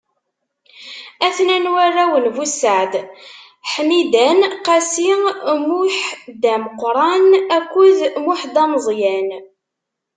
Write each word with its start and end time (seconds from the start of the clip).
A-ten-an 1.25 1.65
warraw 1.73 2.13
n 2.23 2.25
Bussaɛd: 2.35 2.93
Ḥmidan, 3.71 4.39
Qasi, 4.65 5.09
Muḥdameqṛan 5.67 7.27
akked 7.57 7.97
Muḥdameẓyan. 8.25 9.29